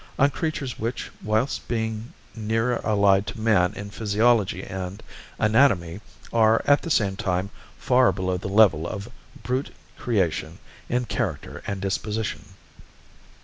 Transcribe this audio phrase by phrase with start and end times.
[0.17, 5.03] On creatures which whilst being nearer allied to man in physiology and
[5.37, 6.01] anatomy,
[6.33, 9.09] are at the same time far below the level of
[9.43, 9.69] brute
[9.99, 10.57] creation
[10.89, 12.45] in character and disposition.